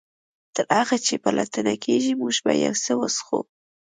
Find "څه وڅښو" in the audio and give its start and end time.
2.83-3.39